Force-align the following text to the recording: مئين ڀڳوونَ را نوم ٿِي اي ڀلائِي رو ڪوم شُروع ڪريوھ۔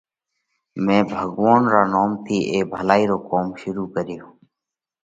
مئين 0.83 1.03
ڀڳوونَ 1.11 1.61
را 1.73 1.83
نوم 1.91 2.11
ٿِي 2.25 2.37
اي 2.51 2.59
ڀلائِي 2.71 3.03
رو 3.09 3.17
ڪوم 3.29 3.45
شُروع 3.61 3.87
ڪريوھ۔ 3.95 4.27